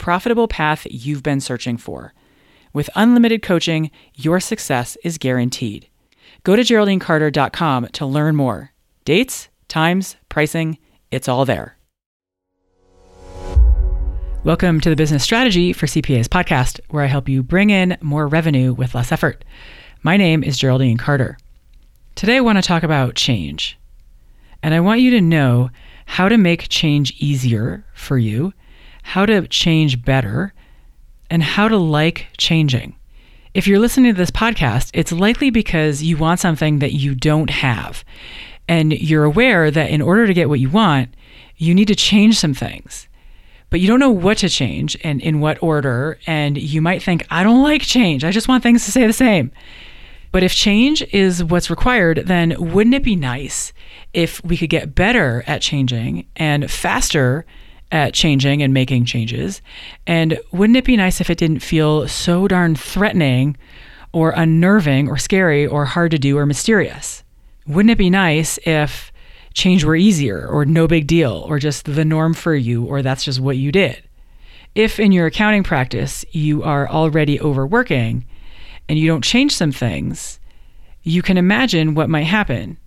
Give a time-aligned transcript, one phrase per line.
[0.00, 2.14] profitable path you've been searching for.
[2.72, 5.88] With unlimited coaching, your success is guaranteed.
[6.42, 8.72] Go to GeraldineCarter.com to learn more.
[9.04, 10.78] Dates, times, pricing,
[11.10, 11.76] it's all there.
[14.42, 18.26] Welcome to the Business Strategy for CPAs podcast, where I help you bring in more
[18.26, 19.44] revenue with less effort.
[20.02, 21.36] My name is Geraldine Carter.
[22.14, 23.78] Today, I want to talk about change.
[24.62, 25.68] And I want you to know
[26.06, 28.54] how to make change easier for you
[29.02, 30.52] how to change better,
[31.30, 32.96] and how to like changing.
[33.54, 37.50] If you're listening to this podcast, it's likely because you want something that you don't
[37.50, 38.04] have.
[38.68, 41.14] And you're aware that in order to get what you want,
[41.56, 43.08] you need to change some things.
[43.68, 46.18] But you don't know what to change and in what order.
[46.26, 48.24] And you might think, I don't like change.
[48.24, 49.50] I just want things to stay the same.
[50.32, 53.72] But if change is what's required, then wouldn't it be nice
[54.12, 57.44] if we could get better at changing and faster
[57.92, 59.62] at changing and making changes.
[60.06, 63.56] And wouldn't it be nice if it didn't feel so darn threatening
[64.12, 67.24] or unnerving or scary or hard to do or mysterious?
[67.66, 69.12] Wouldn't it be nice if
[69.54, 73.24] change were easier or no big deal or just the norm for you or that's
[73.24, 74.02] just what you did?
[74.74, 78.24] If in your accounting practice you are already overworking
[78.88, 80.38] and you don't change some things,
[81.02, 82.78] you can imagine what might happen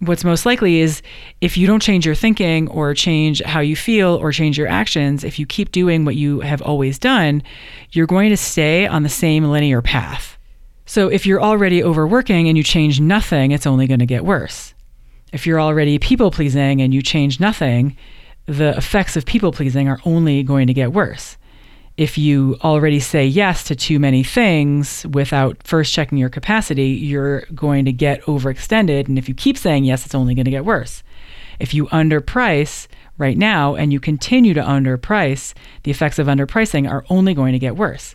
[0.00, 1.02] what's most likely is
[1.40, 5.24] if you don't change your thinking or change how you feel or change your actions,
[5.24, 7.42] if you keep doing what you have always done,
[7.92, 10.36] you're going to stay on the same linear path.
[10.84, 14.74] So if you're already overworking and you change nothing, it's only going to get worse.
[15.32, 17.96] If you're already people pleasing and you change nothing,
[18.46, 21.36] the effects of people pleasing are only going to get worse
[21.96, 27.42] if you already say yes to too many things without first checking your capacity, you're
[27.54, 29.08] going to get overextended.
[29.08, 31.02] And if you keep saying yes, it's only going to get worse.
[31.58, 32.86] If you underprice
[33.16, 35.54] right now and you continue to underprice,
[35.84, 38.14] the effects of underpricing are only going to get worse.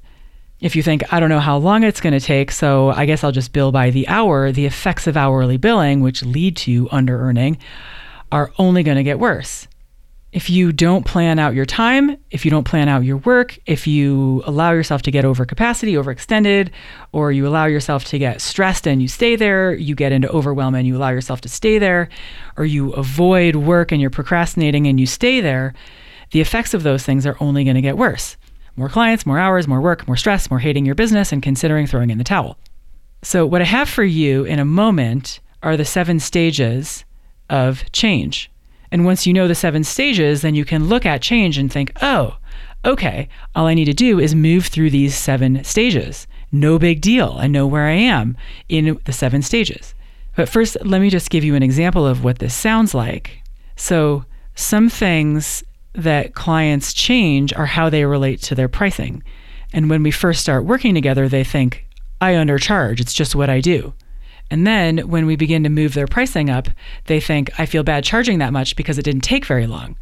[0.59, 3.23] If you think, I don't know how long it's going to take, so I guess
[3.23, 7.19] I'll just bill by the hour, the effects of hourly billing, which lead to under
[7.19, 7.57] earning,
[8.31, 9.67] are only going to get worse
[10.33, 13.85] if you don't plan out your time, if you don't plan out your work, if
[13.85, 16.69] you allow yourself to get over capacity, overextended,
[17.11, 20.73] or you allow yourself to get stressed and you stay there, you get into overwhelm
[20.73, 22.07] and you allow yourself to stay there,
[22.55, 25.73] or you avoid work and you're procrastinating and you stay there,
[26.31, 28.37] the effects of those things are only going to get worse.
[28.77, 32.09] More clients, more hours, more work, more stress, more hating your business, and considering throwing
[32.09, 32.57] in the towel.
[33.21, 37.03] So, what I have for you in a moment are the seven stages
[37.49, 38.49] of change.
[38.91, 41.91] And once you know the seven stages, then you can look at change and think,
[42.01, 42.37] oh,
[42.83, 46.27] okay, all I need to do is move through these seven stages.
[46.51, 47.37] No big deal.
[47.39, 48.35] I know where I am
[48.67, 49.93] in the seven stages.
[50.35, 53.41] But first, let me just give you an example of what this sounds like.
[53.75, 54.25] So,
[54.55, 55.63] some things
[55.93, 59.23] that clients change are how they relate to their pricing.
[59.73, 61.85] And when we first start working together, they think,
[62.19, 62.99] I undercharge.
[62.99, 63.93] It's just what I do.
[64.51, 66.67] And then when we begin to move their pricing up,
[67.05, 69.95] they think, I feel bad charging that much because it didn't take very long.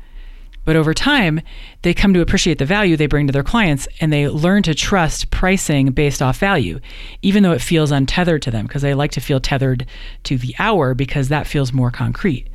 [0.66, 1.42] But over time,
[1.84, 4.74] they come to appreciate the value they bring to their clients and they learn to
[4.74, 6.80] trust pricing based off value,
[7.22, 9.86] even though it feels untethered to them, because they like to feel tethered
[10.24, 12.50] to the hour because that feels more concrete.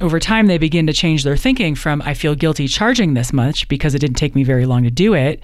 [0.00, 3.68] Over time, they begin to change their thinking from, I feel guilty charging this much
[3.68, 5.42] because it didn't take me very long to do it.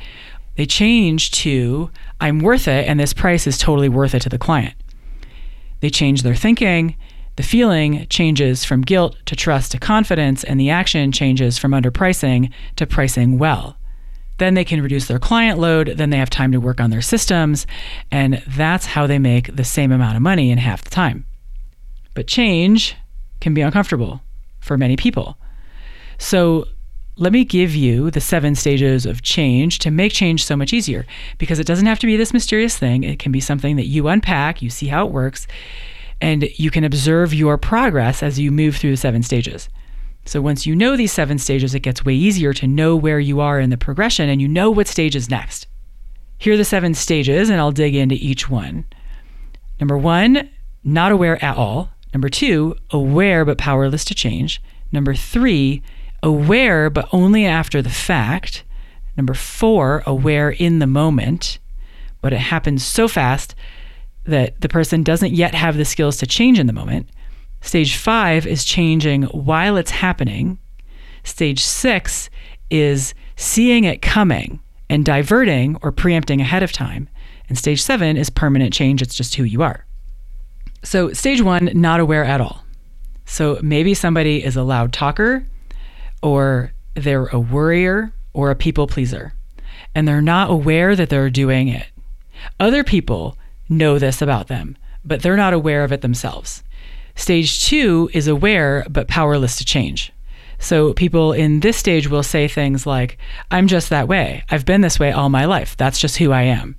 [0.56, 1.90] They change to,
[2.20, 4.75] I'm worth it and this price is totally worth it to the client.
[5.82, 6.96] They change their thinking.
[7.37, 12.52] The feeling changes from guilt to trust to confidence, and the action changes from underpricing
[12.76, 13.76] to pricing well.
[14.38, 17.02] Then they can reduce their client load, then they have time to work on their
[17.02, 17.67] systems,
[18.11, 21.25] and that's how they make the same amount of money in half the time.
[22.14, 22.94] But change
[23.40, 24.23] can be uncomfortable
[24.61, 25.37] for many people.
[26.19, 26.69] So
[27.17, 31.05] let me give you the seven stages of change to make change so much easier
[31.38, 33.05] because it doesn't have to be this mysterious thing.
[33.05, 35.47] It can be something that you unpack, you see how it works,
[36.23, 39.69] And you can observe your progress as you move through the seven stages.
[40.25, 43.41] So once you know these seven stages, it gets way easier to know where you
[43.41, 45.67] are in the progression and you know what stage is next.
[46.38, 48.85] Here are the seven stages, and I'll dig into each one.
[49.81, 50.49] Number one,
[50.85, 51.91] not aware at all.
[52.15, 54.62] Number two, aware but powerless to change.
[54.93, 55.82] Number three,
[56.22, 58.64] aware but only after the fact.
[59.16, 61.58] Number four, aware in the moment,
[62.20, 63.54] but it happens so fast
[64.24, 67.08] that the person doesn't yet have the skills to change in the moment.
[67.60, 70.58] Stage five is changing while it's happening.
[71.24, 72.30] Stage six
[72.70, 77.08] is seeing it coming and diverting or preempting ahead of time.
[77.48, 79.84] And stage seven is permanent change, it's just who you are.
[80.82, 82.64] So, stage one, not aware at all.
[83.24, 85.46] So, maybe somebody is a loud talker,
[86.22, 89.34] or they're a worrier, or a people pleaser,
[89.94, 91.86] and they're not aware that they're doing it.
[92.58, 93.36] Other people
[93.69, 96.62] know this about them, but they're not aware of it themselves.
[97.14, 100.12] Stage two is aware but powerless to change.
[100.58, 103.19] So people in this stage will say things like,
[103.50, 104.44] I'm just that way.
[104.48, 105.76] I've been this way all my life.
[105.76, 106.76] That's just who I am.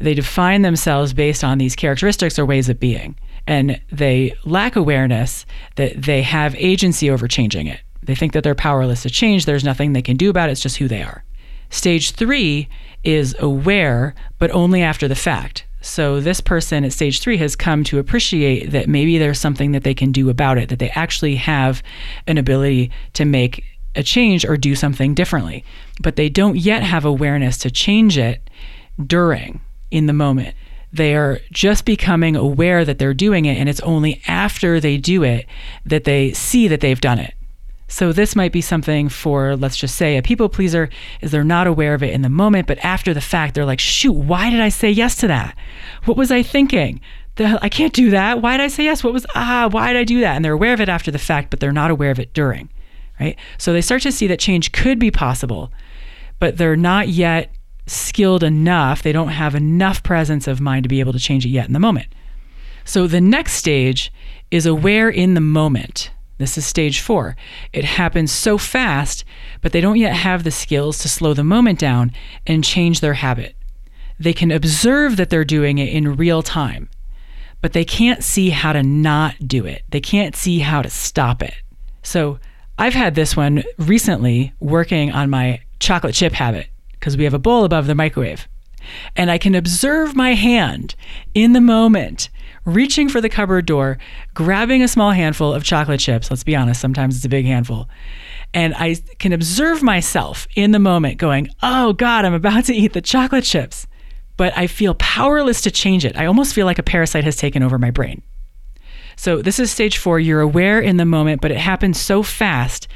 [0.00, 3.16] They define themselves based on these characteristics or ways of being.
[3.46, 5.44] And they lack awareness
[5.76, 7.80] that they have agency over changing it.
[8.08, 9.44] They think that they're powerless to change.
[9.44, 10.52] There's nothing they can do about it.
[10.52, 11.24] It's just who they are.
[11.68, 12.70] Stage three
[13.04, 15.66] is aware, but only after the fact.
[15.82, 19.84] So this person at stage three has come to appreciate that maybe there's something that
[19.84, 21.82] they can do about it, that they actually have
[22.26, 23.62] an ability to make
[23.94, 25.62] a change or do something differently.
[26.00, 28.48] But they don't yet have awareness to change it
[29.06, 29.60] during,
[29.90, 30.56] in the moment.
[30.94, 35.22] They are just becoming aware that they're doing it, and it's only after they do
[35.24, 35.44] it
[35.84, 37.34] that they see that they've done it.
[37.90, 40.90] So this might be something for, let's just say, a people pleaser
[41.22, 43.80] is they're not aware of it in the moment, but after the fact, they're like,
[43.80, 45.56] shoot, why did I say yes to that?
[46.04, 47.00] What was I thinking?
[47.36, 48.42] The, I can't do that.
[48.42, 49.02] Why did I say yes?
[49.02, 50.36] What was, ah, why did I do that?
[50.36, 52.68] And they're aware of it after the fact, but they're not aware of it during,
[53.18, 53.38] right?
[53.56, 55.72] So they start to see that change could be possible,
[56.38, 57.50] but they're not yet
[57.86, 59.02] skilled enough.
[59.02, 61.72] They don't have enough presence of mind to be able to change it yet in
[61.72, 62.08] the moment.
[62.84, 64.12] So the next stage
[64.50, 66.10] is aware in the moment.
[66.38, 67.36] This is stage four.
[67.72, 69.24] It happens so fast,
[69.60, 72.12] but they don't yet have the skills to slow the moment down
[72.46, 73.56] and change their habit.
[74.20, 76.88] They can observe that they're doing it in real time,
[77.60, 79.82] but they can't see how to not do it.
[79.90, 81.54] They can't see how to stop it.
[82.02, 82.38] So
[82.78, 87.38] I've had this one recently working on my chocolate chip habit because we have a
[87.38, 88.48] bowl above the microwave.
[89.16, 90.94] And I can observe my hand
[91.34, 92.28] in the moment
[92.64, 93.98] reaching for the cupboard door,
[94.34, 96.30] grabbing a small handful of chocolate chips.
[96.30, 97.88] Let's be honest, sometimes it's a big handful.
[98.54, 102.92] And I can observe myself in the moment going, oh God, I'm about to eat
[102.92, 103.86] the chocolate chips.
[104.36, 106.16] But I feel powerless to change it.
[106.16, 108.22] I almost feel like a parasite has taken over my brain.
[109.16, 110.20] So, this is stage four.
[110.20, 112.86] You're aware in the moment, but it happens so fast,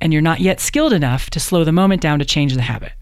[0.00, 2.92] and you're not yet skilled enough to slow the moment down to change the habit.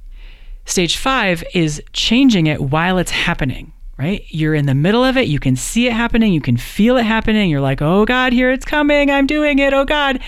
[0.71, 4.25] Stage five is changing it while it's happening right?
[4.29, 5.29] You're in the middle of it.
[5.29, 6.33] You can see it happening.
[6.33, 7.51] You can feel it happening.
[7.51, 9.11] You're like, oh God, here it's coming.
[9.11, 9.75] I'm doing it.
[9.75, 10.21] Oh God.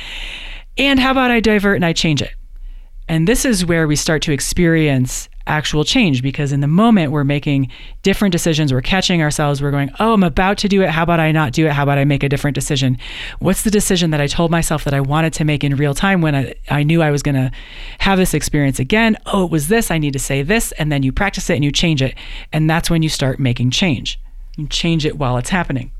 [0.76, 2.34] And how about I divert and I change it?
[3.08, 7.24] And this is where we start to experience actual change because in the moment we're
[7.24, 7.70] making
[8.02, 8.72] different decisions.
[8.72, 9.62] We're catching ourselves.
[9.62, 10.90] We're going, oh, I'm about to do it.
[10.90, 11.72] How about I not do it?
[11.72, 12.98] How about I make a different decision?
[13.38, 16.20] What's the decision that I told myself that I wanted to make in real time
[16.20, 17.50] when I, I knew I was going to
[17.98, 19.16] have this experience again?
[19.26, 19.90] Oh, it was this.
[19.90, 20.72] I need to say this.
[20.72, 22.14] And then you practice it and you change it.
[22.52, 24.20] And that's when you start making change.
[24.56, 25.92] You change it while it's happening.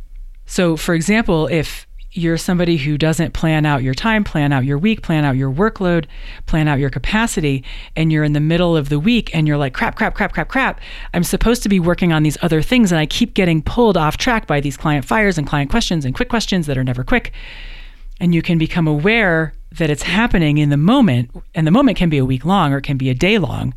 [0.47, 4.77] So, for example, if you're somebody who doesn't plan out your time, plan out your
[4.77, 6.05] week, plan out your workload,
[6.45, 7.65] plan out your capacity,
[7.97, 10.49] and you're in the middle of the week and you're like, crap, crap, crap, crap,
[10.49, 10.81] crap.
[11.15, 14.19] I'm supposed to be working on these other things, and I keep getting pulled off
[14.19, 17.33] track by these client fires and client questions and quick questions that are never quick.
[18.21, 22.11] And you can become aware that it's happening in the moment, and the moment can
[22.11, 23.73] be a week long or it can be a day long.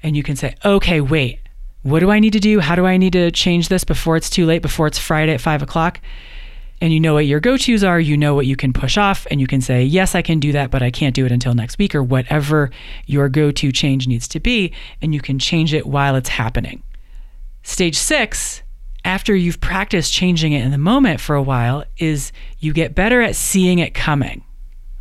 [0.00, 1.40] And you can say, okay, wait,
[1.82, 2.60] what do I need to do?
[2.60, 5.40] How do I need to change this before it's too late, before it's Friday at
[5.40, 6.00] five o'clock?
[6.80, 9.26] And you know what your go tos are, you know what you can push off,
[9.30, 11.54] and you can say, Yes, I can do that, but I can't do it until
[11.54, 12.70] next week, or whatever
[13.06, 16.82] your go to change needs to be, and you can change it while it's happening.
[17.62, 18.62] Stage six,
[19.04, 23.20] after you've practiced changing it in the moment for a while, is you get better
[23.20, 24.44] at seeing it coming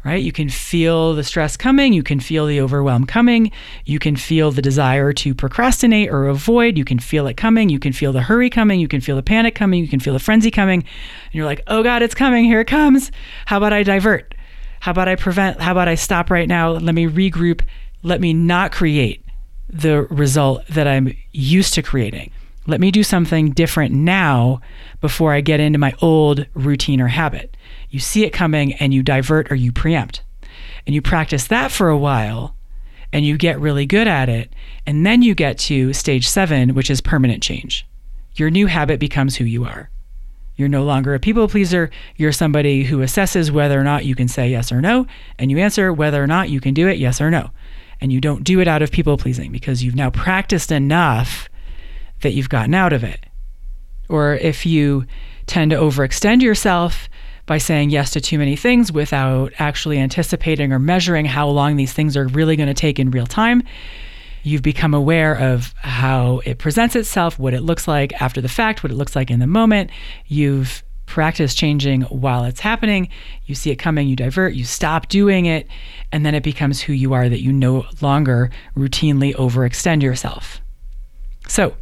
[0.06, 0.24] right?
[0.24, 3.52] You can feel the stress coming, you can feel the overwhelm coming,
[3.86, 7.80] you can feel the desire to procrastinate or avoid, you can feel it coming, you
[7.80, 10.20] can feel the hurry coming, you can feel the panic coming, you can feel the
[10.20, 13.12] frenzy coming, and you're like, "Oh god, it's coming, here it comes.
[13.46, 14.34] How about I divert?
[14.80, 15.60] How about I prevent?
[15.60, 16.72] How about I stop right now?
[16.72, 17.62] Let me regroup.
[18.04, 19.26] Let me not create
[19.70, 22.32] the result that I'm used to creating."
[22.70, 24.60] Let me do something different now
[25.00, 27.56] before I get into my old routine or habit.
[27.90, 30.24] You see it coming and you divert or you preempt.
[30.86, 32.56] And you practice that for a while
[33.14, 34.52] and you get really good at it.
[34.86, 37.86] And then you get to stage seven, which is permanent change.
[38.36, 39.90] Your new habit becomes who you are.
[40.56, 41.90] You're no longer a people pleaser.
[42.16, 45.06] You're somebody who assesses whether or not you can say yes or no,
[45.38, 47.52] and you answer whether or not you can do it yes or no.
[48.02, 51.48] And you don't do it out of people pleasing because you've now practiced enough
[52.22, 53.26] that you've gotten out of it.
[54.10, 55.06] Or if you
[55.46, 57.08] tend to overextend yourself
[57.48, 61.94] by saying yes to too many things without actually anticipating or measuring how long these
[61.94, 63.64] things are really going to take in real time,
[64.48, 68.82] You've become aware of how it presents itself, what it looks like after the fact,
[68.82, 69.90] what it looks like in the moment.
[70.28, 73.10] You've practiced changing while it's happening.
[73.46, 75.68] You see it coming, you divert, you stop doing it,
[76.14, 80.62] and then it becomes who you are that you no longer routinely overextend yourself.
[81.50, 81.76] So,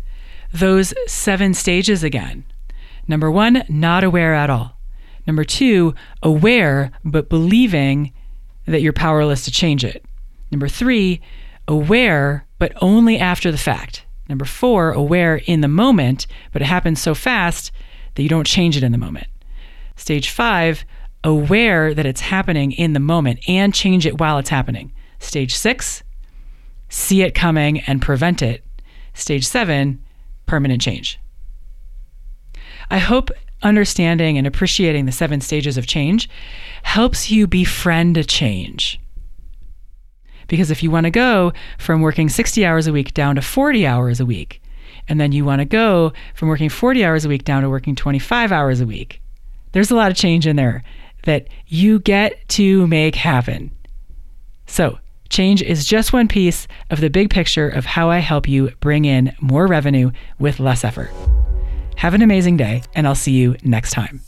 [0.52, 2.46] those seven stages again.
[3.08, 4.75] Number one, not aware at all.
[5.28, 8.14] Number two, aware but believing
[8.66, 10.06] that you're powerless to change it.
[10.52, 11.22] Number three,
[11.68, 14.06] aware, but only after the fact.
[14.30, 17.72] Number four, aware in the moment, but it happens so fast
[18.16, 19.28] that you don't change it in the moment.
[19.96, 20.86] Stage five,
[21.24, 24.94] aware that it's happening in the moment and change it while it's happening.
[25.20, 26.04] Stage six,
[26.90, 28.64] see it coming and prevent it.
[29.14, 30.04] Stage seven,
[30.46, 31.20] permanent change.
[32.90, 33.32] I hope
[33.66, 36.30] understanding and appreciating the seven stages of change
[36.84, 39.00] helps you befriend a change.
[40.48, 43.86] Because if you want to go from working 60 hours a week down to 40
[43.86, 44.62] hours a week,
[45.08, 47.96] and then you want to go from working 40 hours a week down to working
[47.96, 49.22] 25 hours a week,
[49.72, 50.84] there's a lot of change in there
[51.24, 53.72] that you get to make happen.
[54.68, 58.72] So, change is just one piece of the big picture of how I help you
[58.80, 61.10] bring in more revenue with less effort.
[61.98, 64.22] Have an amazing day, and I'll see you next time.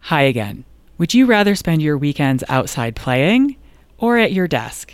[0.00, 0.64] Hi again.
[0.98, 3.56] Would you rather spend your weekends outside playing
[3.98, 4.92] or at your desk?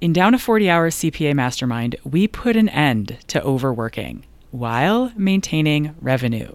[0.00, 5.94] In Down to 40 Hours CPA Mastermind, we put an end to overworking while maintaining
[6.00, 6.54] revenue.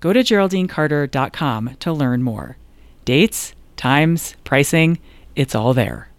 [0.00, 2.56] Go to GeraldineCarter.com to learn more.
[3.04, 4.98] Dates, times, pricing,
[5.34, 6.10] it's all there.